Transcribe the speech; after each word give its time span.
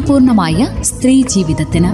ആരോഗ്യപൂർണമായ 0.00 0.68
സ്ത്രീ 0.80 1.22
ജീവിതത്തിന്. 1.22 1.90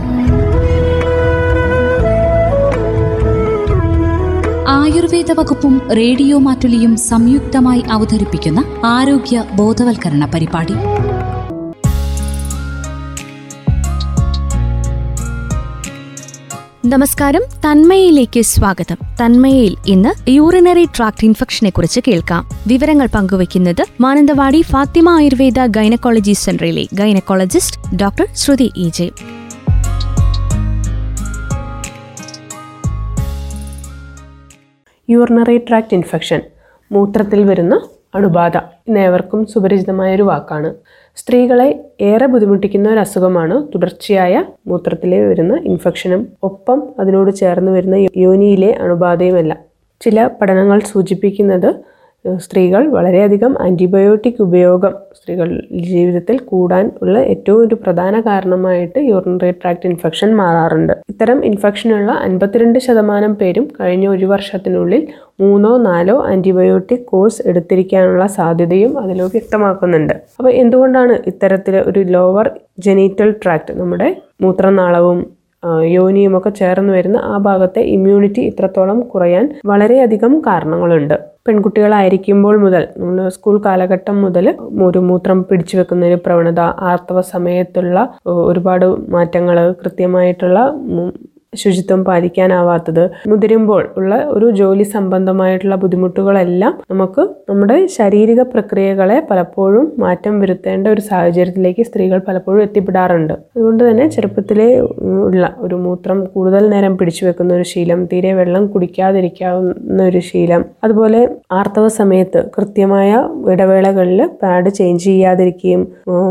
ആയുർവേദ 4.69 5.33
വകുപ്പും 5.33 5.81
റേഡിയോ 5.97 6.39
മാറ്റുലിയും 6.39 6.97
സംയുക്തമായി 6.97 7.83
അവതരിപ്പിക്കുന്ന 7.93 8.65
ആരോഗ്യ 8.85 9.45
ബോധവൽക്കരണ 9.55 10.25
പരിപാടി. 10.35 10.75
നമസ്കാരം 16.93 17.43
തന്മയയിലേക്ക് 17.65 18.41
സ്വാഗതം. 18.41 18.99
തന്മയയിൽ 19.21 19.77
ഇന്ന് 19.87 20.31
യൂറിനറി 20.31 20.85
ട്രാക്ട് 20.85 21.25
ഇൻഫെക്ഷനെ 21.25 21.71
കുറിച്ച് 21.71 22.01
കേൾക്കാം. 22.09 22.49
വിവരങ്ങൾ 22.67 23.09
പങ്കുവയ്ക്കുന്നത് 23.15 23.83
മാനന്തവാടി 24.01 24.63
ഫാത്തിമ 24.63 25.09
ആയുർവേദ 25.09 25.67
ഗൈനക്കോളജി 25.67 26.33
സെന്ററിലെ 26.33 26.85
gynaecologist 26.95 27.97
doctor 27.97 28.27
Shruthi 28.35 28.73
E J 28.77 29.09
urinary 35.11 35.59
tract 35.59 35.95
infection 35.95 36.43
മൂത്രത്തിൽ 36.93 37.45
വരുന്ന 37.45 37.89
അണുബാധ 38.15 38.57
ഇന്നേവർക്കും 38.57 39.47
സുപരിചിതമായ 39.47 40.15
ഒരു 40.15 40.23
വാക്കാണ്. 40.23 40.75
സ്ത്രീകളെ 41.17 41.69
ഏറെ 42.01 42.27
ബുദ്ധിമുട്ടിക്കുന്ന 42.27 42.87
ഒരു 42.91 43.01
അസുഖമാണ് 43.01 43.57
തുടർച്ചയായ 43.73 44.35
മൂത്രത്തിലെ 44.67 45.19
വരുന്ന 45.29 45.55
ഇൻഫെക്ഷനും 45.71 46.23
ഒപ്പം 46.43 46.81
അതിനോട് 47.01 47.31
ചേർന്ന് 47.35 47.71
വരുന്ന 47.77 47.97
യോനിയിലെ 48.25 48.71
അണുബാധയുമല്ല. 48.85 49.53
ചില 50.01 50.27
പഠനങ്ങൾ 50.41 50.79
സൂചിപ്പിക്കുന്നത് 50.93 51.71
സ്ത്രീകൾ 52.25 52.83
വളരെയധികം 52.89 53.53
ആന്റിബയോട്ടിക് 53.65 54.41
ഉപയോഗം 54.43 54.95
സ്ത്രീകൾ 55.17 55.49
ജീവിതത്തിൽ 55.91 56.37
കൂടാൻ 56.51 56.91
ഉള്ള 57.03 57.17
ഏറ്റവും 57.33 57.61
ഒരു 57.67 57.75
പ്രധാന 57.75 58.21
കാരണമായിട്ട് 58.21 58.99
യൂറിനറി 59.11 59.51
ട്രാക്ട് 59.51 59.87
ഇൻഫെക്ഷൻ 59.91 60.31
മാറാറുണ്ട്. 60.37 60.95
ഇത്തരം 61.13 61.39
ഇൻഫെക്ഷനുള്ള 61.45 62.11
അൻപത്തിരണ്ട് 62.27 62.79
ശതമാനം 62.79 63.35
പേരും 63.35 63.69
കഴിഞ്ഞ 63.81 64.09
ഒരു 64.09 64.27
വർഷത്തിനുള്ളിൽ 64.27 65.05
മൂന്നോ 65.39 65.73
നാലോ 65.87 66.17
ആന്റിബയോട്ടിക് 66.31 67.07
കോഴ്സ് 67.07 67.43
എടുത്തിരിക്കാനുള്ള 67.51 68.27
സാധ്യതയും 68.37 68.93
അതിൽ 69.03 69.19
വ്യക്തമാക്കുന്നുണ്ട്. 69.35 70.15
അപ്പോൾ 70.39 70.53
എന്തുകൊണ്ടാണ് 70.63 71.17
ഇത്തരത്തിൽ 71.33 71.77
ഒരു 71.91 72.03
ലോവർ 72.15 72.49
ജെനീറ്റൽ 72.87 73.31
ട്രാക്ട് 73.45 73.75
നമ്മുടെ 73.81 74.11
മൂത്രനാളവും 74.45 75.21
യോനിയും 75.93 76.33
ഒക്കെ 76.39 76.51
ചേർന്ന് 76.59 76.93
വരുന്ന 76.97 77.19
ആ 77.31 77.37
ഭാഗത്തെ 77.39 77.83
ഇമ്മ്യൂണിറ്റി 77.95 78.43
ഇത്രത്തോളം 78.51 78.99
കുറയാൻ 79.13 79.45
വളരെയധികം 79.65 80.33
കാരണങ്ങളുണ്ട്. 80.47 81.15
പെൺകുട്ടികളായിരിക്കുമ്പോൾ 81.47 82.57
മുതൽ 82.57 82.83
നമ്മൾ 82.99 83.29
സ്കൂൾ 83.29 83.57
കാലഘട്ടം 83.67 84.17
മുതൽ 84.23 84.47
ഒരു 84.89 85.01
മൂത്രം 85.09 85.39
പിടിച്ചു 85.43 85.77
വെക്കുന്ന 85.79 86.07
ഒരു 86.07 86.19
പ്രവണത 86.27 86.63
ആർത്തവ 86.91 87.21
സമയത്തുള്ള 87.35 87.99
ഒരുപാട് 88.51 88.87
മാറ്റങ്ങൾ 89.15 89.59
കൃത്യമായിട്ടുള്ള 89.83 90.61
ശുചിത്വം 91.57 92.01
പാലിക്കാനാവാത്തത് 92.05 93.05
മുതിരുമ്പോൾ 93.27 93.83
ഉള്ള 93.97 94.15
ഒരു 94.29 94.47
ജോലി 94.53 94.85
സംബന്ധമായിട്ടുള്ള 94.93 95.77
ബുദ്ധിമുട്ടുകളെല്ലാം 95.77 96.75
നമുക്ക് 96.91 97.23
നമ്മുടെ 97.49 97.77
ശാരീരിക 97.97 98.41
പ്രക്രിയകളെ 98.53 99.19
പലപ്പോഴും 99.31 99.87
മാറ്റം 99.99 100.35
വരുത്തേണ്ട 100.41 100.87
ഒരു 100.89 101.01
സാഹചര്യത്തിലേക്ക് 101.01 101.83
സ്ത്രീകൾ 101.85 102.19
പലപ്പോഴും 102.29 102.63
എത്തിപ്പെടാറുണ്ട്. 102.63 103.35
അതുകൊണ്ട് 103.55 103.83
തന്നെ 103.89 104.07
ചെറുപ്പത്തിലെ 104.09 104.69
ഉള്ള 105.27 105.45
ഒരു 105.59 105.77
മൂത്രം 105.77 106.19
കൂടുതൽ 106.27 106.65
നേരം 106.69 106.95
പിടിച്ചു 106.97 107.23
വെക്കുന്ന 107.27 107.55
ഒരു 107.55 107.67
ശീലം 107.67 108.01
തീരെ 108.07 108.33
വെള്ളം 108.33 108.67
കുടിക്കാതിരിക്കാവുന്ന 108.67 110.03
ഒരു 110.03 110.21
ശീലം 110.21 110.63
അതുപോലെ 110.85 111.21
ആർത്തവ 111.53 111.87
സമയത്ത് 111.99 112.43
കൃത്യമായ 112.57 113.11
ഇടവേളകളിൽ 113.47 114.21
പാഡ് 114.43 114.71
ചേഞ്ച് 114.71 115.05
ചെയ്യാതിരിക്കുകയും 115.05 115.83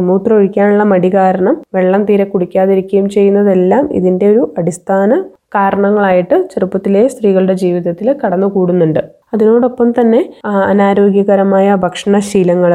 മൂത്രം 0.07 0.35
ഒഴിക്കാനുള്ള 0.35 0.83
മടി 0.83 1.09
കാരണം 1.13 1.55
വെള്ളം 1.75 2.01
തീരെ 2.05 2.25
കുടിക്കാതിരിക്കുകയും 2.25 3.07
ചെയ്യുന്നതെല്ലാം 3.09 3.85
ഇതിന്റെ 3.94 4.25
ഒരു 4.27 4.44
അടിസ്ഥാന 4.57 5.14
കാരണങ്ങളായിട്ട് 5.55 6.35
ചെറുപ്പത്തിലെ 6.53 7.01
സ്ത്രീകളുടെ 7.07 7.55
ജീവിതത്തിൽ 7.55 8.07
കടന്നു 8.23 8.47
കൂടുന്നുണ്ട് 8.47 9.01
അതിനോടൊപ്പം 9.33 9.89
തന്നെ 9.91 10.21
അനാരോഗ്യകരമായ 10.69 11.75
ഭക്ഷണശീലങ്ങൾ 11.75 12.73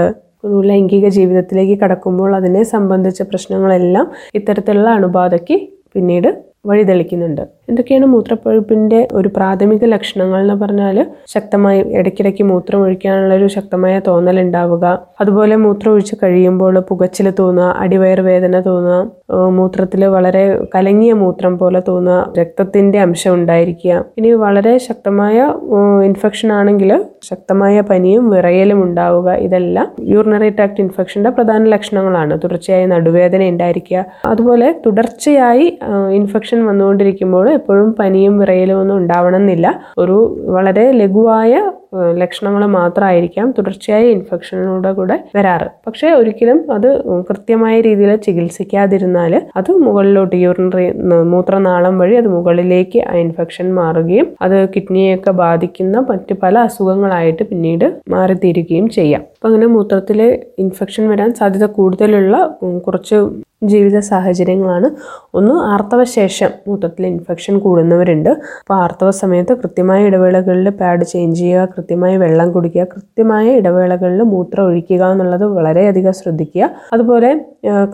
ലൈംഗിക 0.69 1.07
ജീവിതത്തിലേക്ക് 1.09 1.77
കടക്കുമ്പോൾ 1.83 2.31
അതിനെ 2.37 2.63
സംബന്ധിച്ച 2.75 3.23
പ്രശ്നങ്ങളെല്ലാം 3.23 4.07
ഇത്തരത്തിലുള്ള 4.35 4.91
അണുബാധയ്ക്ക് 4.91 5.57
പിന്നീട് 5.95 6.31
വഴിതെളിക്കുന്നുണ്ട്. 6.67 7.43
എന്തൊക്കെയാണ് 7.71 8.07
മൂത്രപ്പഴുപ്പിന്റെ 8.07 9.09
ഒരു 9.13 9.29
പ്രാഥമിക 9.37 9.85
ലക്ഷണങ്ങൾ 9.85 10.41
എന്ന് 10.41 10.55
പറഞ്ഞാൽ 10.55 11.07
ശക്തമായി 11.27 11.81
ഇടയ്ക്കിടയ്ക്ക് 11.81 12.43
മൂത്രം 12.43 12.83
ഒഴിക്കാനുള്ള 12.83 13.35
ഒരു 13.35 13.47
ശക്തമായ 13.47 14.01
തോന്നൽ 14.07 14.41
ഉണ്ടാവുക. 14.41 15.07
അതുപോലെ 15.21 15.57
മൂത്രം 15.57 15.93
ഒഴിച്ച് 15.93 16.17
കഴിയുമ്പോൾ 16.23 16.79
പുകച്ചിൽ 16.81 17.31
തോന്നുക 17.39 17.75
അടിവയർ 17.79 18.21
വേദന 18.21 18.61
തോന്നുക 18.61 18.99
മൂത്രത്തിൽ 19.49 20.05
വളരെ 20.05 20.67
കലങ്ങിയ 20.75 21.13
മൂത്രം 21.13 21.59
പോലെ 21.59 21.83
തോന്നുക 21.89 22.33
രക്തത്തിന്റെ 22.39 23.01
അംശം 23.01 23.35
ഉണ്ടായിരിക്കുക. 23.35 24.05
ഇനി 24.19 24.31
വളരെ 24.31 24.79
ശക്തമായ 24.79 25.37
ഇൻഫെക്ഷൻ 26.05 26.53
ആണെങ്കിൽ 26.53 26.91
ശക്തമായ 27.23 27.81
പനിയും 27.81 28.31
വിറയലും 28.31 28.83
ഉണ്ടാവുക. 28.83 29.31
ഇതെല്ലാം 29.47 29.89
യൂറിനറി 30.01 30.49
ട്രാക്ട് 30.49 30.81
ഇൻഫെക്ഷന്റെ 30.81 31.31
പ്രധാന 31.31 31.65
ലക്ഷണങ്ങളാണ്. 31.65 32.39
തുടർച്ചയായി 32.45 32.87
നടുവേദന 32.87 33.43
ഉണ്ടായിരിക്കുക. 33.49 34.05
അതുപോലെ 34.25 34.69
തുടർച്ചയായി 34.87 35.67
ഇൻഫെക്ഷൻ 36.11 36.67
വന്നുകൊണ്ടിരിക്കുമ്പോൾ 36.67 37.47
എപ്പോഴും 37.61 37.91
പനിയും 38.01 38.35
വിറയലും 38.39 38.79
ഒന്നും 38.81 38.97
ഉണ്ടാവണമെന്നില്ല. 38.97 39.67
ഒരു 39.99 40.17
വളരെ 40.57 40.87
ലഘുവായ 40.93 41.53
ലക്ഷണങ്ങൾ 42.21 42.63
മാത്രമായിരിക്കാം 42.79 43.47
തുടർച്ചയായ 43.59 44.05
ഇൻഫെക്ഷനിലൂടെ 44.17 44.93
കൂടെ 44.93 45.17
വരാറ്. 45.37 45.69
പക്ഷേ 45.87 46.09
ഒരിക്കലും 46.13 46.59
അത് 46.77 46.89
കൃത്യമായ 47.31 47.81
രീതിയിൽ 47.89 48.13
ചികിത്സിക്കാതിരുന്നാൽ 48.27 49.35
അത് 49.57 49.71
മുകളിലോട്ട് 49.87 50.37
യൂറിനറി 50.45 50.87
മൂത്രനാളം 51.33 51.97
വഴി 52.03 52.17
അത് 52.23 52.29
മുകളിലേക്ക് 52.37 53.01
ആ 53.11 53.15
ഇൻഫെക്ഷൻ 53.25 53.69
മാറുകയും 53.81 54.29
അത് 54.43 54.59
കിഡ്നിയെയൊക്കെ 54.77 55.35
ബാധിക്കുന്ന 55.43 55.99
മറ്റ് 56.11 56.35
പല 56.45 56.59
അസുഖങ്ങളായിട്ട് 56.69 57.43
പിന്നീട് 57.51 57.87
മാറിത്തീരുകയും 58.09 58.89
ചെയ്യാം. 58.99 59.23
അപ്പം 59.37 59.49
അങ്ങനെ 59.51 59.69
മൂത്രത്തിൽ 59.77 60.21
ഇൻഫെക്ഷൻ 60.65 61.05
വരാൻ 61.11 61.31
സാധ്യത 61.35 61.67
കൂടുതലുള്ള 61.79 62.37
കുറച്ച് 62.87 63.19
ജീവിത 63.71 63.99
സാഹചര്യങ്ങളാണ്. 64.09 64.89
ഒന്ന് 65.39 65.55
ആർത്തവ 65.73 66.03
ശേഷം 66.19 66.51
മൂത്രത്തിൽ 66.69 67.05
ഇൻഫെക്ഷൻ 67.07 67.55
കൂടുന്നവരുണ്ട്. 67.65 68.31
അപ്പോൾ 68.61 68.77
ആർത്തവ 68.85 69.11
സമയത്ത് 69.23 69.53
കൃത്യമായ 69.63 70.07
ഇടവേളകളിൽ 70.11 70.69
പാഡ് 70.81 71.05
ചേഞ്ച് 71.13 71.39
ചെയ്യുക 71.41 71.67
കൃത്യമായി 71.81 72.17
വെള്ളം 72.17 72.49
കുടിക്കുക 72.53 72.85
കൃത്യമായ 72.95 73.47
ഇടവേളകളിൽ 73.59 74.23
മൂത്രം 74.33 74.65
ഒഴിക്കുക 74.65 75.03
എന്നുള്ളത് 75.13 75.45
വളരെയധികം 75.59 76.15
ശ്രദ്ധിക്കുക. 76.23 76.65
അതുപോലെ 76.93 77.31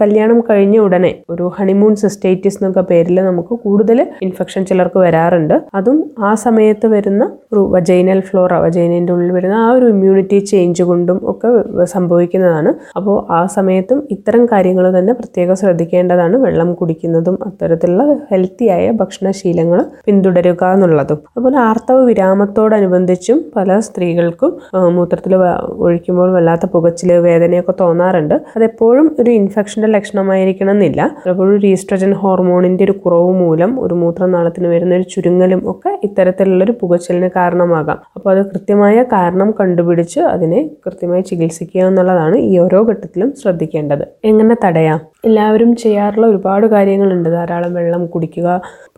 കല്യാണം 0.00 0.38
കഴിഞ്ഞ 0.41 0.77
ഉടനെ 0.78 1.10
ഒരു 1.31 1.44
ഹണിമൂൺ 1.56 1.93
സിസ്റ്റൈറ്റിസ് 2.03 2.59
എന്നൊക്കെ 2.59 2.82
പേരിൽ 2.91 3.16
നമുക്ക് 3.28 3.54
കൂടുതൽ 3.65 3.99
ഇൻഫെക്ഷൻ 4.27 4.62
ചിലർക്ക് 4.65 4.99
വരാറുണ്ട്. 4.99 5.54
അതും 5.78 5.99
ആ 6.28 6.31
സമയത്ത് 6.44 6.87
വരുന്ന 6.87 7.25
ഒരു 7.53 7.62
വജൈനൽ 7.75 8.21
ഫ്ലോറ 8.21 8.53
വജൈനന്റെ 8.65 9.12
ഉള്ളിൽ 9.12 9.31
വരുന്ന 9.37 9.56
ആ 9.65 9.69
ഒരു 9.71 9.87
ഇമ്മ്യൂണിറ്റി 9.94 10.38
ചേഞ്ച് 10.50 10.82
കൊണ്ടും 10.82 11.19
ഒക്കെ 11.32 11.50
സംഭവിക്കുന്നതാണ്. 11.94 12.72
അപ്പോൾ 12.97 13.16
ആ 13.38 13.41
സമയത്തും 13.56 13.99
ഇത്തരം 14.16 14.47
കാര്യങ്ങൾ 14.53 14.99
തന്നെ 14.99 15.12
പ്രത്യേകം 15.12 15.56
ശ്രദ്ധിക്കേണ്ടതാണ്. 15.62 16.37
വെള്ളം 16.37 16.71
കുടിക്കുന്നതും 16.75 17.38
അത്തരത്തിലുള്ള 17.49 18.05
ഹെൽത്തിയായ 18.31 18.87
ഭക്ഷണശീലങ്ങൾ 19.00 19.82
പിന്തുടരുക 20.06 20.65
എന്നുള്ളതും. 20.76 21.19
അതുപോലെ 21.32 21.59
ആർത്തവ 21.69 21.99
വിരാമത്തോടനുബന്ധിച്ചും 22.10 23.38
പല 23.56 23.78
സ്ത്രീകൾക്കും 23.88 24.53
മൂത്രത്തിൽ 24.97 25.32
ഒഴിക്കുമ്പോൾ 25.87 26.31
വല്ലാത്ത 26.37 26.66
പുകച്ചിൽ 26.75 27.12
വേദനയൊക്കെ 27.26 27.75
തോന്നാറുണ്ട്. 27.81 28.34
അതെപ്പോഴും 28.56 29.06
ഒരു 29.21 29.31
ഇൻഫെക്ഷന്റെ 29.56 29.89
ലക്ഷണമായിരിക്കണം 29.89 30.71
എന്നില്ല 30.71 31.00
ചിലപ്പോഴും 31.21 31.62
ഈസ്ട്രജൻ 31.67 32.11
ഹോർമോണിന്റെ 32.22 32.83
ഒരു 32.84 32.94
കുറവ് 33.03 33.31
മൂലം 33.43 33.71
ഒരു 33.81 33.94
മൂത്രനാളത്തിന് 33.94 34.69
വരുന്ന 34.72 34.93
ഒരു 34.94 35.06
ചുരുങ്ങലും 35.12 35.61
ഒക്കെ 35.71 35.93
ഇത്തരത്തിലുള്ളൊരു 36.06 36.73
പുകച്ചലിന് 36.81 37.29
കാരണമാകാം. 37.37 37.99
അപ്പോൾ 38.17 38.31
അത് 38.35 38.43
കൃത്യമായ 38.50 38.97
കാരണം 39.12 39.50
കണ്ടുപിടിച്ച് 39.61 40.20
അതിനെ 40.35 40.61
കൃത്യമായി 40.87 41.25
ചികിത്സിക്കുക 41.31 41.82
എന്നുള്ളതാണ് 41.91 42.37
ഈ 42.49 42.53
ഓരോ 42.58 42.81
ഘട്ടത്തിലും 42.91 43.31
ശ്രദ്ധിക്കേണ്ടത്. 43.43 44.05
എങ്ങനെ 44.25 44.56
തടയാം? 44.64 45.00
എല്ലാവരും 45.28 45.70
ചെയ്യാറുള്ള 45.82 46.26
ഒരുപാട് 46.32 46.67
കാര്യങ്ങളുണ്ട്. 46.75 47.28
ധാരാളം 47.37 47.73
വെള്ളം 47.78 48.02
കുടിക്കുക. 48.14 48.49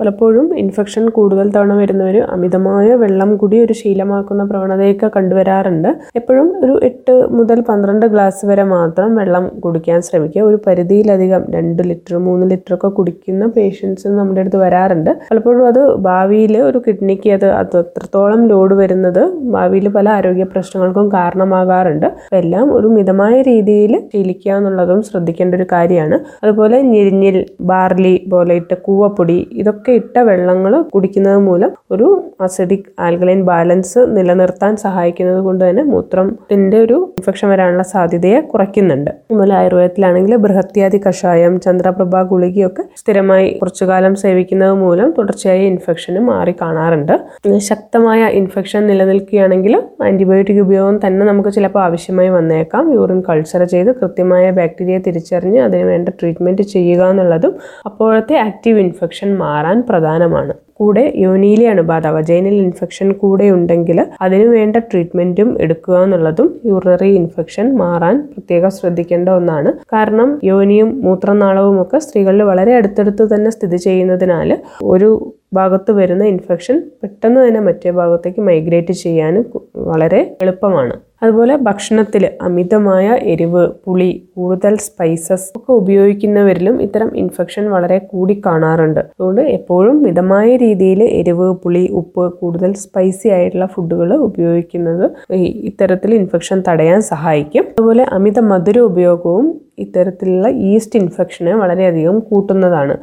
പലപ്പോഴും 0.00 0.46
ഇൻഫെക്ഷൻ 0.62 1.04
കൂടുതൽ 1.16 1.46
തവണ 1.54 1.72
വരുന്നവർ 1.80 2.16
അമിതമായ 2.34 2.88
വെള്ളം 3.02 3.30
കുടി 3.36 3.56
ഒരു 3.66 3.74
ശീലമാക്കുന്ന 3.80 4.42
പ്രവണതയൊക്കെ 4.50 5.08
കണ്ടുവരാറുണ്ട്. 5.16 5.88
എപ്പോഴും 6.20 6.48
ഒരു 6.64 6.74
എട്ട് 6.88 7.14
മുതൽ 7.36 7.60
പന്ത്രണ്ട് 7.68 8.06
ഗ്ലാസ് 8.14 8.42
വരെ 8.50 8.64
മാത്രം 8.74 9.14
വെള്ളം 9.20 9.44
കുടിക്കാൻ 9.64 9.98
ശ്രമിക്കുക. 10.08 10.42
ഒരു 10.50 10.58
പരിധിയിലധികം 10.66 11.44
രണ്ട് 11.56 11.82
ലിറ്റർ 11.90 12.16
മൂന്ന് 12.26 12.46
ലിറ്റർ 12.52 12.74
ഒക്കെ 12.74 12.90
കുടിക്കുന്ന 12.98 13.46
പേഷ്യൻസ് 13.56 14.08
നമ്മുടെ 14.18 14.42
അടുത്ത് 14.44 14.60
വരാറുണ്ട്. 14.64 15.12
പലപ്പോഴും 15.30 15.64
അത് 15.66 15.82
ഭാവിയിൽ 16.08 16.54
ഒരു 16.68 16.78
കിഡ്നിക്ക് 16.86 17.32
അത് 17.38 17.48
അത്രത്തോളം 17.62 18.42
ലോഡ് 18.52 18.74
വരുന്നത് 18.74 19.22
ഭാവിയിൽ 19.56 19.88
പല 19.88 20.08
ആരോഗ്യ 20.18 20.46
പ്രശ്നങ്ങൾക്കും 20.52 21.08
കാരണമാകാറുണ്ട്. 21.12 22.08
എല്ലാം 22.42 22.66
ഒരു 22.78 22.88
മിതമായ 22.96 23.36
രീതിയിൽ 23.42 23.94
ശീലിക്കുക 24.14 24.52
എന്നുള്ളതും 24.58 25.02
ശ്രദ്ധിക്കേണ്ട 25.02 25.54
ഒരു 25.54 25.66
കാര്യമാണ്. 25.72 26.17
അതുപോലെ 26.42 26.80
ഞെരിഞ്ഞിൽ 26.82 27.36
ബാർലി 27.60 28.14
പോലെ 28.32 28.54
ഇട്ട 28.54 28.74
കൂവപ്പൊടി 28.86 29.48
ഇതൊക്കെ 29.52 29.92
ഇട്ട 29.92 30.18
വെള്ളങ്ങൾ 30.18 30.82
കുടിക്കുന്നത് 30.94 31.38
മൂലം 31.38 31.70
ഒരു 31.90 32.08
അസിഡിക് 32.40 32.88
ആൽക്കലൈൻ 33.00 33.40
ബാലൻസ് 33.44 34.00
നിലനിർത്താൻ 34.16 34.76
സഹായിക്കുന്നത് 34.76 35.40
കൊണ്ട് 35.40 35.62
തന്നെ 35.70 35.82
മൂത്രത്തിന്റെ 35.82 36.78
ഒരു 36.78 36.98
ഇൻഫെക്ഷൻ 37.18 37.48
വരാനുള്ള 37.48 37.82
സാധ്യതയെ 37.82 38.40
കുറയ്ക്കുന്നുണ്ട്. 38.40 39.10
അതുപോലെ 39.10 39.54
ആയുർവേദത്തിലാണെങ്കിൽ 39.54 40.36
ബൃഹത്യാദി 40.36 41.00
കഷായം 41.06 41.60
ചന്ദ്രപ്രഭ 41.60 42.22
ഗുളികയൊക്കെ 42.22 42.82
സ്ഥിരമായി 42.96 43.48
കുറച്ചു 43.62 43.84
കാലം 43.84 44.14
സേവിക്കുന്നത് 44.14 44.74
മൂലം 44.82 45.14
തുടർച്ചയായി 45.18 45.64
ഇൻഫെക്ഷന് 45.64 46.20
മാറി 46.20 46.54
കാണാറുണ്ട്. 46.62 47.14
ശക്തമായ 47.70 48.22
ഇൻഫെക്ഷൻ 48.40 48.82
നിലനിൽക്കുകയാണെങ്കിൽ 48.86 49.74
ആന്റിബയോട്ടിക് 50.06 50.60
ഉപയോഗം 50.60 50.96
തന്നെ 51.06 51.26
നമുക്ക് 51.26 51.50
ചിലപ്പോൾ 51.52 51.82
ആവശ്യമായി 51.86 52.28
വന്നേക്കാം. 52.28 52.84
യൂറിൻ 52.92 53.20
കൾച്ചർ 53.28 53.64
ചെയ്ത് 53.64 53.90
കൃത്യമായ 54.00 54.50
ബാക്ടീരിയ 54.50 54.98
തിരിച്ചറിഞ്ഞ് 54.98 55.60
അതിന് 55.60 55.84
ട്രീറ്റ്മെന്റ് 56.10 56.62
ചെയ്യുക 56.62 57.10
എന്നുള്ളതും 57.10 57.54
അപ്പോഴത്തെ 57.86 58.36
ആക്റ്റീവ് 58.36 58.78
ഇൻഫെക്ഷൻ 58.78 59.36
മാറാൻ 59.36 59.80
പ്രധാനമാണ്. 59.80 60.54
കൂടെ 60.72 61.12
യോനിയിലെ 61.16 61.66
അണുബാധ 61.66 62.06
വജൈനൽ 62.06 62.54
ഇൻഫെക്ഷൻ 62.64 63.12
കൂടെ 63.12 63.50
ഉണ്ടെങ്കിൽ 63.50 64.06
അതിനു 64.20 64.46
വേണ്ട 64.48 64.76
ട്രീറ്റ്മെന്റും 64.76 65.60
എടുക്കുക 65.60 66.02
എന്നുള്ളതും 66.02 66.60
യൂറിനറി 66.64 67.08
ഇൻഫെക്ഷൻ 67.14 67.76
മാറാൻ 67.76 68.28
പ്രത്യേകം 68.32 68.70
ശ്രദ്ധിക്കേണ്ട 68.70 69.28
ഒന്നാണ്. 69.28 69.72
കാരണം 69.92 70.40
യോനിയും 70.44 71.00
മൂത്രനാളവും 71.06 71.82
ഒക്കെ 71.82 71.98
സ്ത്രീകളിൽ 71.98 72.42
വളരെ 72.42 72.74
അടുത്തടുത്ത് 72.74 73.34
തന്നെ 73.34 73.50
സ്ഥിതി 73.50 73.76
ചെയ്യുന്നതിനാൽ 73.76 74.58
ഒരു 74.82 75.34
ഭാഗത്ത് 75.54 75.90
വരുന്ന 75.90 76.24
ഇൻഫെക്ഷൻ 76.24 76.82
പെട്ടെന്ന് 77.02 77.48
തന്നെ 77.48 77.60
മറ്റേ 77.60 77.90
ഭാഗത്തേക്ക് 77.90 78.40
മൈഗ്രേറ്റ് 78.40 78.92
ചെയ്യാൻ 78.92 79.44
വളരെ 79.74 80.36
എളുപ്പമാണ്. 80.42 81.07
അതുപോലെ 81.22 81.54
ഭക്ഷണത്തിൽ 81.58 82.24
അമിതമായ 82.42 83.06
എരിവ് 83.32 83.62
പുളി 83.84 84.08
കൂടുതൽ 84.34 84.74
സ്പൈസസ് 84.78 85.48
ഒക്കെ 85.56 85.72
ഉപയോഗിക്കുന്നവരിലും 85.72 86.76
ഇത്തരം 86.82 87.10
ഇൻഫെക്ഷൻ 87.22 87.64
വളരെ 87.70 87.98
കൂടി 88.10 88.34
കാണാറുണ്ട് 88.46 89.00
അതുകൊണ്ട് 89.00 89.42
എപ്പോഴും 89.56 89.96
മിതമായ 90.02 90.48
രീതിയിൽ 90.56 91.02
എരിവ് 91.20 91.48
പുളി 91.62 91.84
ഉപ്പ് 92.00 92.26
കൂടുതൽ 92.40 92.72
സ്പൈസി 92.84 93.28
ആയിട്ടുള്ള 93.28 93.66
ഫുഡുകൾ 93.66 94.12
ഉപയോഗിക്കുന്നത് 94.28 95.06
ഇത്തരത്തിൽ 95.62 96.12
ഇൻഫെക്ഷൻ 96.14 96.60
തടയാൻ 96.68 97.00
സഹായിക്കും. 97.12 97.64
അതുപോലെ 97.72 98.04
അമിത 98.18 98.38
മധുര 98.52 98.78
ഉപയോഗവും 98.90 99.48
ഇത്തരത്തിലുള്ള 99.78 100.48
ഈസ്റ്റ് 100.70 100.98
ഇൻഫെക്ഷനെ 101.00 101.52
വളരെയധികം 101.54 102.16
കൂട്ടുന്നതാണ്. 102.28 102.94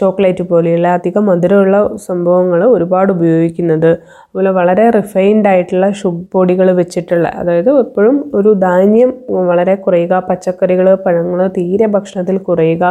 ചോക്ലേറ്റ് 0.00 0.44
പോലെയുള്ള 0.52 0.88
അധികം 0.98 1.24
മധുരമുള്ള 1.26 1.78
സംഭവങ്ങൾ 2.08 2.60
ഒരുപാട് 2.74 3.10
ഉപയോഗിക്കുന്നത്. 3.12 3.90
അതുപോലെ 4.24 4.50
വളരെ 4.50 4.84
റിഫൈൻഡ് 4.90 5.48
ആയിട്ടുള്ള 5.48 5.86
ഷുഗ് 5.92 6.24
പൊടികൾ 6.32 6.68
വെച്ചിട്ടുള്ള 6.72 7.26
അതായത് 7.40 7.70
എപ്പോഴും 7.78 8.16
ഒരു 8.34 8.50
ധാന്യം 8.64 9.10
വളരെ 9.50 9.74
കുറയുക 9.84 10.14
പച്ചക്കറികൾ 10.28 10.88
പഴങ്ങൾ 11.04 11.40
തീരെ 11.56 11.86
ഭക്ഷണത്തിൽ 11.86 12.38
കുറയുക 12.48 12.84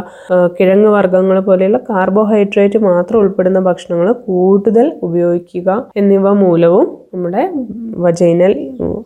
കിഴങ്ങ് 0.60 0.90
വർഗങ്ങൾ 0.90 1.40
പോലെയുള്ള 1.40 1.80
കാർബോഹൈഡ്രേറ്റ് 1.90 2.80
മാത്രം 2.82 3.20
ഉൾപ്പെടുന്ന 3.20 3.60
ഭക്ഷണങ്ങൾ 3.60 4.10
കൂടുതൽ 4.28 4.88
ഉപയോഗിക്കുക 5.04 5.70
എന്നിവ 5.96 6.30
മൂലവും 6.44 6.88
നമ്മുടെ 7.14 7.42
വജൈനൽ 7.98 8.54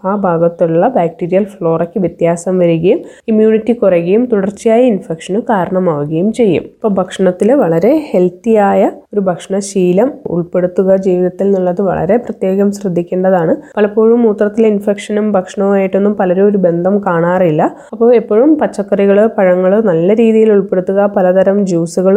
ആ 0.06 0.16
ഭാഗത്തുള്ള 0.16 0.88
ബാക്ടീരിയൽ 0.88 1.46
ഫ്ലോറയ്ക്ക് 1.46 2.00
വ്യത്യാസം 2.00 2.60
വരികയും 2.60 3.00
ഇമ്മ്യൂണിറ്റി 3.28 3.74
കുറയുകയും 3.74 4.26
തുടർച്ചയായ 4.26 4.82
ഇൻഫെക്ഷന് 4.82 5.42
കാരണമാവുകയും 5.50 6.34
ചെയ്യും. 6.34 6.64
ഇപ്പോൾ 6.64 6.90
ഭക്ഷണത്തിൽ 6.90 7.54
വളരെ 7.54 7.92
ഹെൽത്തിയായ 8.12 8.92
ഒരു 9.14 9.20
ഭക്ഷണശീലം 9.20 10.12
ഉൾപ്പെടുത്തുക 10.28 10.96
ജീവിതത്തിൽ 10.96 11.48
എന്നുള്ളത് 11.48 11.82
വളരെ 11.82 12.18
പ്രത്യേകം 12.18 12.72
ശ്രദ്ധിക്കേണ്ടതാണ്. 12.72 13.56
പലപ്പോഴും 13.78 14.22
മൂത്രത്തിലെ 14.22 14.68
ഇൻഫെക്ഷനും 14.68 15.32
ഭക്ഷണവുമായിട്ടൊന്നും 15.32 16.16
പലരും 16.16 16.48
ഒരു 16.48 16.58
ബന്ധം 16.58 16.96
കാണാറില്ല. 17.06 17.64
അപ്പോൾ 17.92 18.16
എപ്പോഴും 18.16 18.58
പച്ചക്കറികൾ 18.60 19.20
പഴങ്ങൾ 19.38 19.82
നല്ല 19.82 20.14
രീതിയിൽ 20.14 20.52
ഉൾപ്പെടുത്തുക 20.52 21.06
പലതരം 21.18 21.66
ജ്യൂസുകൾ 21.66 22.16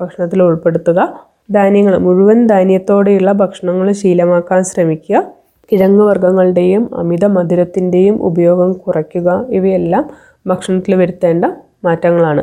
ഭക്ഷണത്തിൽ 0.00 0.42
ഉൾപ്പെടുത്തുക. 0.42 1.31
ധാന്യങ്ങൾ 1.52 1.94
മുഴുവൻ 1.98 2.38
ധാന്യത്തോടെയുള്ള 2.46 3.32
ഭക്ഷണങ്ങൾ 3.32 3.88
ശീലമാക്കാൻ 4.02 4.62
ശ്രമിക്കുക. 4.64 5.18
കിഴങ്ങ് 5.70 6.04
വർഗങ്ങളുടെയും 6.08 6.82
അമിത 6.94 7.24
മധുരത്തിന്റെയും 7.36 8.16
ഉപയോഗം 8.28 8.70
കുറയ്ക്കുക. 8.84 9.28
ഇവയെല്ലാം 9.50 10.04
ഭക്ഷണത്തിൽ 10.46 10.94
വരുത്തേണ്ട 10.94 11.44
മാറ്റങ്ങളാണ്. 11.84 12.42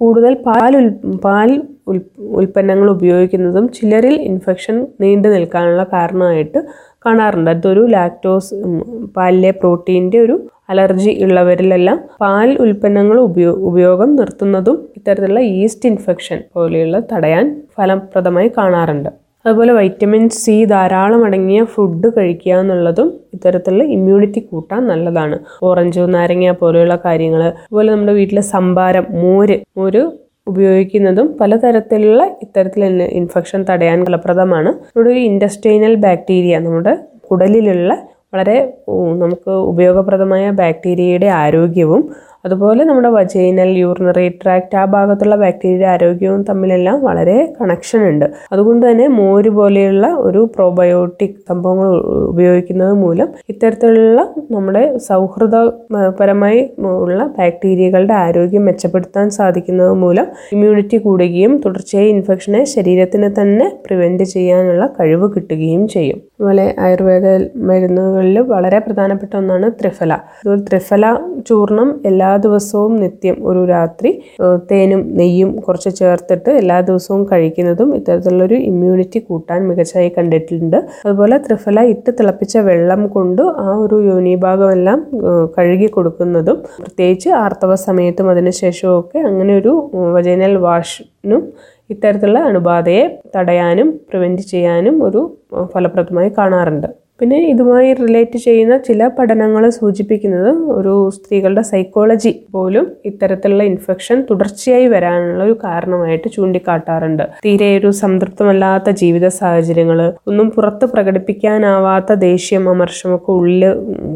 കൂടുതൽ 0.00 0.34
പാൽ 0.46 0.72
ഉൽ 0.80 0.88
പാൽ 1.24 1.50
ഉൽ 1.90 1.98
ഉൽപ്പന്നങ്ങൾ 2.38 2.88
ഉപയോഗിക്കുന്നതും 2.90 3.64
ചിലരിൽ 3.72 4.14
ഇൻഫെക്ഷൻ 4.30 4.76
നീണ്ടു 5.00 5.28
നിൽക്കാനുള്ള 5.28 5.82
കാരണമായിട്ട് 5.92 6.60
കാണാറുണ്ട്. 7.06 7.50
അതൊരു 7.50 7.82
ലാക്ടോസ് 7.96 8.54
പാലിലെ 9.16 9.50
പ്രോട്ടീന്റെ 9.50 10.18
ഒരു 10.18 10.36
അലർജി 10.70 11.12
ഉള്ളവരിലെല്ലാം 11.24 11.98
പാൽ 12.20 12.50
ഉൽപ്പന്നങ്ങൾ 12.64 13.16
ഉപയോ 13.28 13.52
ഉപയോഗം 13.70 14.10
നിർത്തുന്നതും 14.16 14.76
ഇത്തരത്തിലുള്ള 14.96 15.40
ഈസ്റ്റ് 15.40 15.88
ഇൻഫെക്ഷൻ 15.88 16.38
പോലെയുള്ള 16.54 16.98
തടയാൻ 17.12 17.46
ഫലപ്രദമായി 17.78 18.50
കാണാറുണ്ട്. 18.58 19.10
അതുപോലെ 19.44 19.72
വൈറ്റമിൻ 19.72 20.24
സി 20.28 20.54
ധാരാളം 20.64 21.24
അടങ്ങിയ 21.24 21.60
ഫുഡ് 21.74 22.08
കഴിക്കുക 22.16 22.52
എന്നുള്ളതും 22.52 23.08
ഇത്തരത്തിലുള്ള 23.34 23.84
ഇമ്മ്യൂണിറ്റി 23.96 24.40
കൂട്ടാൻ 24.40 24.82
നല്ലതാണ്. 24.86 25.36
ഓറഞ്ച് 25.62 26.00
നാരങ്ങ 26.16 26.52
പോലെയുള്ള 26.62 26.96
കാര്യങ്ങൾ 27.04 27.42
അതുപോലെ 27.42 27.88
നമ്മുടെ 27.92 28.12
വീട്ടിലെ 28.12 28.42
സംഭാരം 28.54 29.06
മോര് 29.22 29.56
മോര് 29.78 30.02
ഉപയോഗിക്കുന്നതും 30.46 31.36
പലതരത്തിലുള്ള 31.40 32.38
ഇത്തരത്തിൽ 32.42 32.82
ഇൻഫെക്ഷൻ 33.02 33.64
തടയാൻ 33.70 34.04
ഫലപ്രദമാണ്. 34.04 34.70
നമ്മുടെ 34.82 35.10
ഒരു 35.10 35.20
ഇൻഡസ്ട്രീനൽ 35.30 35.94
ബാക്ടീരിയ 35.94 36.58
നമ്മുടെ 36.58 36.94
കുടലിലുള്ള 37.30 37.92
വളരെ 38.34 38.56
നമുക്ക് 39.16 39.50
ഉപയോഗപ്രദമായ 39.50 40.50
ബാക്ടീരിയയുടെ 40.50 41.26
ആരോഗ്യവും 41.26 42.02
അതുപോലെ 42.44 42.84
നമ്മുടെ 42.84 43.08
വജൈനൽ 43.08 43.70
യൂറിനറി 43.78 44.28
ട്രാക്ട് 44.42 44.76
ആ 44.76 44.84
ഭാഗത്തുള്ള 44.84 45.36
ബാക്ടീരിയ 45.36 45.86
ആരോഗ്യവും 45.86 46.42
തമ്മിലെല്ലാം 46.42 47.04
വളരെ 47.04 47.54
കണക്ഷൻ 47.60 48.08
ഉണ്ട്. 48.08 48.26
അതുകൊണ്ട് 48.52 48.90
തന്നെ 48.90 49.06
മോര് 49.08 49.50
പോലെയുള്ള 49.50 50.06
ഒരു 50.18 50.50
പ്രോബയോട്ടിക് 50.54 51.36
സംഭവങ്ങൾ 51.48 51.90
ഉപയോഗിക്കുന്നത് 52.28 52.92
മൂലം 52.92 53.28
ഇത്തരത്തിലുള്ള 53.48 54.20
നമ്മുടെ 54.50 54.98
സൗഹൃദപരമായി 54.98 56.60
ഉള്ള 56.78 57.20
ബാക്ടീരിയകളുടെ 57.38 58.14
ആരോഗ്യം 58.14 58.64
മെച്ചപ്പെടുത്താൻ 58.64 59.30
സാധിക്കുന്നത് 59.30 59.92
മൂലം 59.92 60.26
ഇമ്മ്യൂണിറ്റി 60.52 60.96
കൂടുകയും 60.96 61.52
തുടർച്ചയായി 61.64 62.08
ഇൻഫെക്ഷനെ 62.08 62.64
ശരീരത്തിന് 62.64 63.30
തന്നെ 63.40 63.68
പ്രിവെന്റ് 63.86 64.24
ചെയ്യാനുള്ള 64.24 64.86
കഴിവ് 65.00 65.28
കിട്ടുകയും 65.36 65.88
ചെയ്യും. 65.88 66.18
അതുപോലെ 66.40 66.74
ആയുർവേദ 66.78 67.26
മരുന്നുകളിൽ 67.56 68.38
വളരെ 68.54 68.78
പ്രധാനപ്പെട്ട 68.78 69.36
ഒന്നാണ് 69.36 69.72
ത്രിഫല. 69.80 70.12
അതുപോലെ 70.12 70.62
ത്രിഫല 70.70 71.04
ചൂർണം 71.48 72.00
എല്ലാ 72.04 72.29
ദിവസവും 72.36 72.92
നിത്യം 73.02 73.36
ഒരു 73.48 73.60
രാത്രി 73.64 74.10
തേനും 74.70 75.02
നെയ്യും 75.18 75.50
കുറച്ച് 75.66 75.90
ചേർത്തിട്ട് 76.00 76.50
എല്ലാ 76.60 76.78
ദിവസവും 76.80 77.22
കഴിക്കുന്നതും 77.32 77.90
ഇത്തരത്തിലുള്ളൊരു 77.98 78.56
ഇമ്മ്യൂണിറ്റി 78.70 79.18
കൂട്ടാൻ 79.28 79.60
മികച്ചതായി 79.68 80.10
കണ്ടിട്ടുണ്ട്. 80.18 80.78
അതുപോലെ 81.04 81.38
ത്രിഫല 81.46 81.80
ഇട്ട് 81.94 82.10
തിളപ്പിച്ച 82.20 82.56
വെള്ളം 82.68 83.02
കൊണ്ട് 83.06 83.42
ആ 83.66 83.68
ഒരു 83.84 83.98
യോനിഭാഗമെല്ലാം 84.10 85.00
കഴുകി 85.56 85.90
കൊടുക്കുന്നതും 85.96 86.58
പ്രത്യേകിച്ച് 86.78 87.30
ആർത്തവ 87.42 87.74
സമയത്തും 87.88 88.30
അതിനുശേഷവും 88.30 88.96
ഒക്കെ 89.00 89.18
അങ്ങനെ 89.30 89.52
ഒരു 89.60 89.74
വജൈനൽ 90.16 90.56
വാഷിനും 90.68 91.42
ഇത്തരത്തിലുള്ള 91.90 92.40
അണുബാധയെ 92.48 93.04
തടയാനും 93.36 93.88
പ്രിവെന്റ് 94.08 94.42
ചെയ്യാനും 94.42 94.96
ഒരു 95.04 95.20
ഫലപ്രദമായി 95.74 96.30
കാണാറുണ്ട്. 96.38 96.88
പിന്നെ 97.20 97.38
ഇതുമായി 97.48 97.88
റിലേറ്റ് 97.92 98.38
ചെയ്യുന്ന 98.38 98.74
ചില 98.84 99.06
പഠനങ്ങൾ 99.16 99.62
സൂചിപ്പിക്കുന്നത് 99.70 100.50
ഒരു 100.76 100.92
സ്ത്രീകളുടെ 101.16 101.62
സൈക്കോളജി 101.62 102.32
പോലും 102.52 102.86
ഇത്തരത്തിലുള്ള 103.04 103.64
ഇൻഫെക്ഷൻ 103.64 104.18
തുടർച്ചയായി 104.30 104.86
വരാനുള്ള 104.86 105.40
ഒരു 105.44 105.54
കാരണമായിട്ട് 105.64 106.28
ചൂണ്ടിക്കാട്ടാറുണ്ട്. 106.36 107.24
തീരെ 107.44 107.68
ഒരു 107.78 107.90
സംതൃപ്തമല്ലാത്ത 108.00 108.94
ജീവിത 109.00 109.26
സാഹചര്യങ്ങൾ 109.34 110.00
ഒന്നും 110.30 110.48
പുറത്ത് 110.50 110.88
പ്രകടിപ്പിക്കാനാവാത്ത 110.92 112.16
ദേഷ്യം 112.24 112.64
അമർഷമൊക്കെ 112.70 113.30
ഉള്ളിൽ 113.32 113.64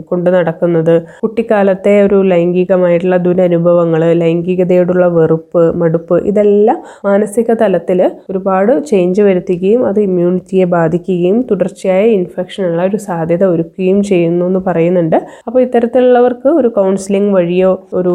കൊണ്ടു 0.08 0.30
നടക്കുന്നത് 0.30 0.94
കുട്ടിക്കാലത്തെ 1.24 1.94
ഒരു 2.02 2.20
ലൈംഗികമായിട്ടുള്ള 2.24 3.18
ദുരനുഭവങ്ങൾ 3.18 4.04
ലൈംഗികതയോടുള്ള 4.22 5.06
വെറുപ്പ് 5.16 5.64
മടുപ്പ് 5.74 6.18
ഇതെല്ലാം 6.24 6.80
മാനസിക 7.04 7.52
തലത്തിൽ 7.60 8.00
ഒരുപാട് 8.30 8.74
ചേഞ്ച് 8.86 9.22
വരുത്തുകയും 9.22 9.82
അത് 9.86 10.00
ഇമ്മ്യൂണിറ്റിയെ 10.00 10.66
ബാധിക്കുകയും 10.74 11.38
തുടർച്ചയായ 11.50 12.04
ഇൻഫെക്ഷനുള്ള 12.14 12.80
ഒരു 12.94 13.00
സാധ്യത 13.08 13.44
ഒരുക്കുകയും 13.54 14.00
ചെയ്യുന്നു 14.10 14.44
എന്ന് 14.46 14.62
പറയുന്നുണ്ട്. 14.66 15.20
അപ്പോൾ 15.46 15.60
ഇത്തരത്തിലുള്ളവർക്ക് 15.66 16.48
ഒരു 16.60 16.70
കൗൺസിലിംഗ് 16.80 17.32
വഴിയോ 17.36 17.72
ഒരു 18.00 18.14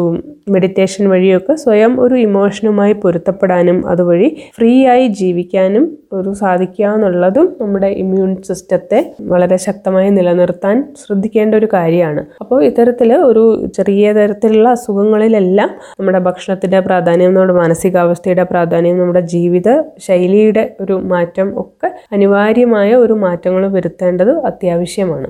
മെഡിറ്റേഷൻ 0.54 1.04
വഴിയോ 1.10 1.36
ഒക്കെ 1.36 1.54
സ്വയം 1.64 1.92
ഒരു 2.00 2.14
ഇമോഷനുമായി 2.26 2.94
പൊരുത്തപ്പെടാനും 3.02 3.78
അതുവഴി 3.92 4.28
ഫ്രീ 4.56 4.72
ആയി 4.92 5.06
ജീവിക്കാനും 5.20 5.84
ഒരു 6.12 6.30
സാധിക്കുക 6.34 6.86
എന്നുള്ളതും 6.94 7.46
നമ്മുടെ 7.60 7.88
ഇമ്മ്യൂൺ 8.02 8.30
സിസ്റ്റത്തെ 8.48 9.00
വളരെ 9.32 9.56
ശക്തമായി 9.56 10.08
നിലനിർത്താൻ 10.10 10.76
ശ്രദ്ധിക്കേണ്ട 11.02 11.52
ഒരു 11.54 11.68
കാര്യമാണ്. 11.74 12.22
അപ്പോൾ 12.40 12.58
ഇത്തരത്തിൽ 12.64 13.10
ഒരു 13.30 13.44
ചെറിയ 13.76 14.12
തരത്തിലുള്ള 14.12 14.68
അസുഖങ്ങളിലെല്ലാം 14.68 15.70
നമ്മുടെ 15.98 16.18
ഭക്ഷണത്തിന്റെ 16.18 16.80
പ്രാധാന്യം 16.80 17.34
നമ്മുടെ 17.34 17.56
മാനസികാവസ്ഥയുടെ 17.60 18.46
പ്രാധാന്യം 18.52 18.98
നമ്മുടെ 18.98 19.22
ജീവിത 19.34 19.68
ശൈലിയുടെ 20.06 20.64
ഒരു 20.80 20.96
മാറ്റം 21.12 21.48
ഒക്കെ 21.60 21.90
അനിവാര്യമായ 22.12 22.90
ഒരു 22.96 23.16
മാറ്റങ്ങൾ 23.26 23.64
വരുത്തേണ്ടത് 23.68 24.32
അത്യാവശ്യമാണ്. 24.70 25.28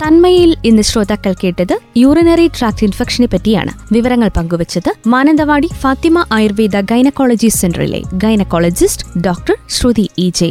തന്മയിൽ 0.00 0.56
ഇന്ന് 0.64 0.82
ശ്രോതാക്കൾ 0.82 1.32
കേട്ടത് 1.32 1.72
യൂറിനറി 1.96 2.46
ട്രാക്ട് 2.46 2.84
ഇൻഫെക്ഷനെ 2.84 3.26
പറ്റിയാണ്. 3.26 3.72
വിവരങ്ങൾ 3.92 4.28
പങ്കുവച്ചത് 4.36 4.90
മാനന്തവാടി 5.06 5.70
ഫാത്തിമ 5.80 6.24
ആയുർവേദ 6.32 6.80
ഗൈനക്കോളജി 6.80 7.48
സെന്ററിലെ 7.48 8.02
gynaecologist 8.14 9.06
doctor 9.20 9.56
Shruthi 9.68 10.10
E 10.18 10.32
J 10.34 10.50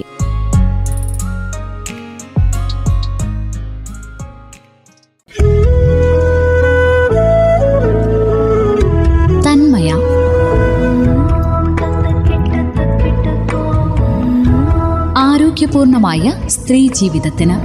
ആരോഗ്യപൂർണമായ 15.75 16.33
സ്ത്രീ 16.47 16.87
ജീവിതത്തിന്. 16.87 17.55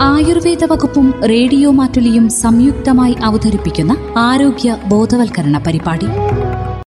ആയുർവേദ 0.00 0.64
വകുപ്പും 0.64 1.14
റേഡിയോ 1.28 1.70
മാറ്റുലിയും 1.70 2.30
സംയുക്തമായി 2.30 3.16
അവതരിപ്പിക്കുന്ന 3.24 3.96
ആരോഗ്യ 4.18 4.76
ബോധവൽക്കരണ 4.88 5.58
പരിപാടി. 5.66 6.06